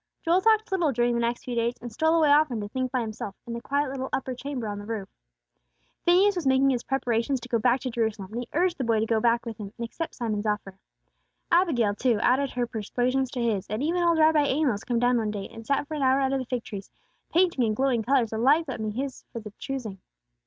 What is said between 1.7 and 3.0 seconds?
and stole away often to think